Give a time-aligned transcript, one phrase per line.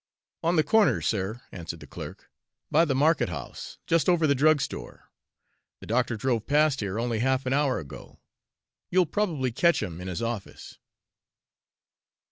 [0.41, 2.31] "On the corner, sir," answered the clerk,
[2.71, 5.11] "by the market house, just over the drugstore.
[5.79, 8.19] The doctor drove past here only half an hour ago.
[8.89, 10.79] You'll probably catch him in his office."